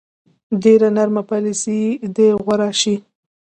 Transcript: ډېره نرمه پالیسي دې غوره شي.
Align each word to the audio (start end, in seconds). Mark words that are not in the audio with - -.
ډېره 0.63 0.87
نرمه 0.95 1.23
پالیسي 1.29 1.79
دې 2.15 2.27
غوره 2.41 2.69
شي. 2.81 2.95